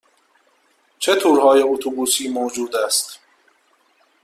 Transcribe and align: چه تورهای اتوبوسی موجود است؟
چه 0.99 1.15
تورهای 1.15 1.61
اتوبوسی 1.61 2.27
موجود 2.27 2.75
است؟ 2.75 3.19